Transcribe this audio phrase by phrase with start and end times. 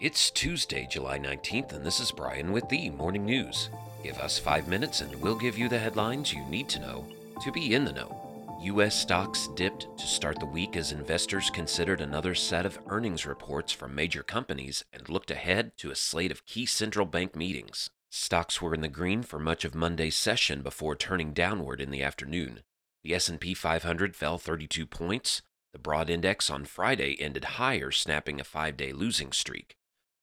[0.00, 3.68] It's Tuesday, July 19th, and this is Brian with the Morning News.
[4.04, 7.04] Give us five minutes and we'll give you the headlines you need to know
[7.42, 8.56] to be in the know.
[8.62, 8.94] U.S.
[8.94, 13.92] stocks dipped to start the week as investors considered another set of earnings reports from
[13.92, 17.90] major companies and looked ahead to a slate of key central bank meetings.
[18.08, 22.04] Stocks were in the green for much of Monday's session before turning downward in the
[22.04, 22.60] afternoon.
[23.02, 25.42] The S&P 500 fell 32 points.
[25.72, 29.74] The broad index on Friday ended higher, snapping a 5-day losing streak.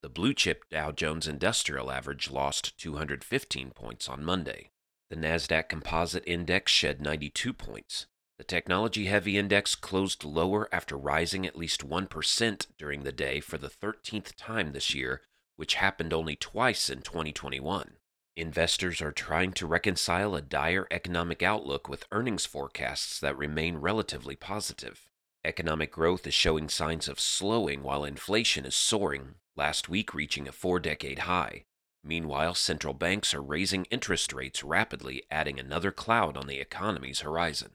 [0.06, 4.70] The blue chip Dow Jones Industrial Average lost 215 points on Monday.
[5.09, 8.05] The NASDAQ Composite Index shed 92 points.
[8.38, 13.58] The technology heavy index closed lower after rising at least 1% during the day for
[13.58, 15.23] the 13th time this year,
[15.55, 17.94] which happened only twice in 2021.
[18.38, 24.36] Investors are trying to reconcile a dire economic outlook with earnings forecasts that remain relatively
[24.36, 25.09] positive.
[25.44, 30.52] Economic growth is showing signs of slowing while inflation is soaring, last week reaching a
[30.52, 31.64] four decade high.
[32.04, 37.72] Meanwhile, central banks are raising interest rates rapidly, adding another cloud on the economy's horizon.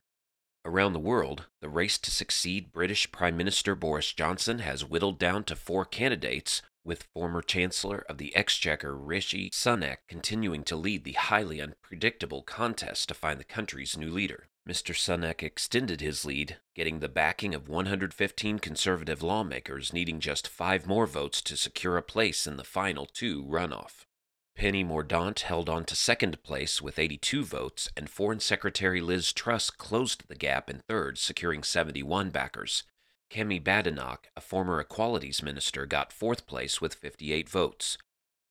[0.64, 5.42] Around the world, the race to succeed British Prime Minister Boris Johnson has whittled down
[5.44, 11.12] to four candidates, with former Chancellor of the Exchequer Rishi Sunak continuing to lead the
[11.12, 14.48] highly unpredictable contest to find the country's new leader.
[14.68, 14.94] Mr.
[14.94, 21.06] Sunak extended his lead, getting the backing of 115 conservative lawmakers needing just five more
[21.06, 24.04] votes to secure a place in the final two runoff.
[24.54, 29.70] Penny Mordaunt held on to second place with 82 votes, and Foreign Secretary Liz Truss
[29.70, 32.84] closed the gap in third, securing 71 backers.
[33.30, 37.96] Kemi Badenoch, a former Equalities Minister, got fourth place with 58 votes.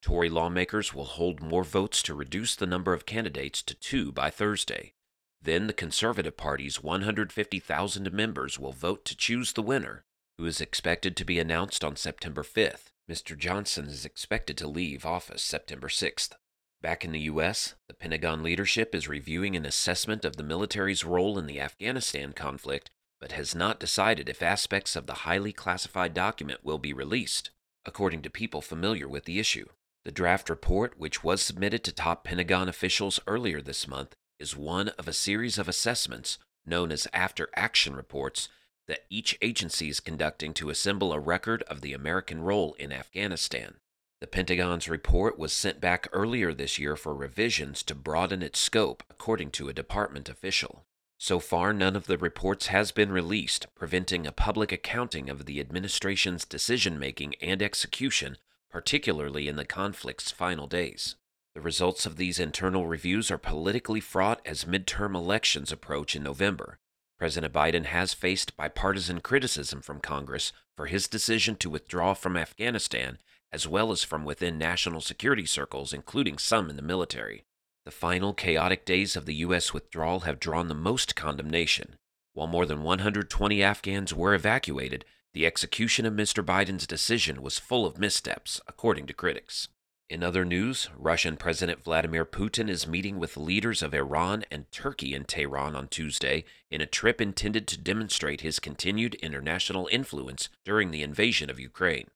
[0.02, 4.30] Tory lawmakers will hold more votes to reduce the number of candidates to two by
[4.30, 4.94] Thursday.
[5.42, 10.04] Then the Conservative Party's 150,000 members will vote to choose the winner,
[10.38, 12.92] who is expected to be announced on September 5th.
[13.10, 13.38] Mr.
[13.38, 16.34] Johnson is expected to leave office September 6th.
[16.82, 21.38] Back in the U.S., the Pentagon leadership is reviewing an assessment of the military's role
[21.40, 22.90] in the Afghanistan conflict,
[23.20, 27.50] but has not decided if aspects of the highly classified document will be released,
[27.86, 29.66] according to people familiar with the issue.
[30.06, 34.90] The draft report, which was submitted to top Pentagon officials earlier this month, is one
[34.90, 38.50] of a series of assessments known as after action reports
[38.88, 43.76] that each agency is conducting to assemble a record of the American role in Afghanistan.
[44.22, 49.04] The Pentagon's report was sent back earlier this year for revisions to broaden its scope,
[49.10, 50.86] according to a department official.
[51.18, 55.60] So far, none of the reports has been released, preventing a public accounting of the
[55.60, 58.38] administration's decision making and execution,
[58.70, 61.16] particularly in the conflict's final days.
[61.60, 66.80] The results of these internal reviews are politically fraught as midterm elections approach in November.
[67.18, 73.18] President Biden has faced bipartisan criticism from Congress for his decision to withdraw from Afghanistan,
[73.52, 77.44] as well as from within national security circles, including some in the military.
[77.84, 79.74] The final chaotic days of the U.S.
[79.74, 81.98] withdrawal have drawn the most condemnation.
[82.32, 85.04] While more than 120 Afghans were evacuated,
[85.34, 86.42] the execution of Mr.
[86.42, 89.68] Biden's decision was full of missteps, according to critics.
[90.10, 95.14] In other news, Russian President Vladimir Putin is meeting with leaders of Iran and Turkey
[95.14, 100.90] in Tehran on Tuesday in a trip intended to demonstrate his continued international influence during
[100.90, 102.08] the invasion of Ukraine.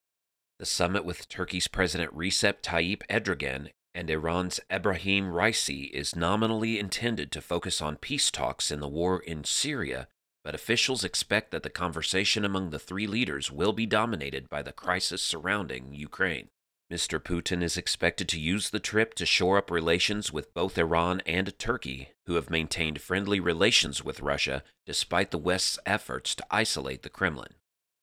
[0.58, 7.32] The summit with Turkey's President Recep Tayyip Erdogan and Iran's Ebrahim Raisi is nominally intended
[7.32, 10.08] to focus on peace talks in the war in Syria,
[10.44, 14.74] but officials expect that the conversation among the three leaders will be dominated by the
[14.74, 16.50] crisis surrounding Ukraine.
[16.94, 17.20] Mr.
[17.20, 21.58] Putin is expected to use the trip to shore up relations with both Iran and
[21.58, 27.10] Turkey, who have maintained friendly relations with Russia despite the West's efforts to isolate the
[27.10, 27.56] Kremlin.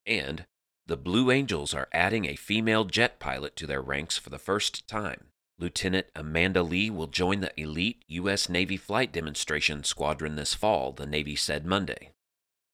[0.05, 0.45] And
[0.89, 4.89] the Blue Angels are adding a female jet pilot to their ranks for the first
[4.89, 5.27] time.
[5.57, 8.49] Lieutenant Amanda Lee will join the elite U.S.
[8.49, 12.11] Navy flight demonstration squadron this fall, the Navy said Monday.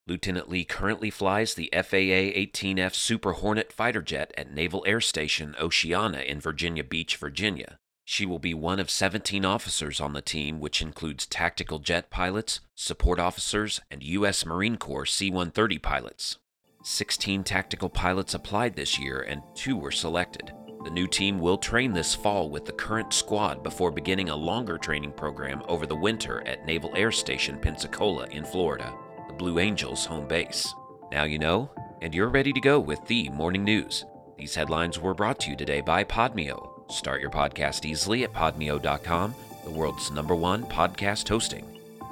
[0.08, 6.20] Lieutenant Lee currently flies the F/A-18F Super Hornet fighter jet at Naval Air Station Oceana
[6.20, 7.80] in Virginia Beach, Virginia.
[8.04, 12.60] She will be one of 17 officers on the team, which includes tactical jet pilots,
[12.76, 14.46] support officers, and U.S.
[14.46, 16.38] Marine Corps C 130 pilots.
[16.84, 20.52] 16 tactical pilots applied this year, and two were selected.
[20.84, 24.78] The new team will train this fall with the current squad before beginning a longer
[24.78, 28.94] training program over the winter at Naval Air Station Pensacola in Florida.
[29.38, 30.74] Blue Angels home base.
[31.12, 31.70] Now you know,
[32.02, 34.04] and you're ready to go with the morning news.
[34.36, 36.90] These headlines were brought to you today by Podmeo.
[36.90, 39.34] Start your podcast easily at podmeo.com,
[39.64, 41.64] the world's number one podcast hosting.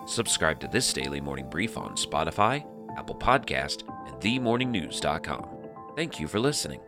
[0.07, 2.65] Subscribe to this daily morning brief on Spotify,
[2.97, 5.49] Apple Podcast, and themorningnews.com.
[5.97, 6.81] Thank you for listening.